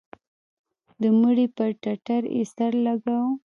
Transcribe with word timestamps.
د 1.01 1.03
مړي 1.19 1.45
پر 1.57 1.69
ټټر 1.81 2.21
يې 2.35 2.43
سر 2.55 2.71
لگاوه. 2.85 3.29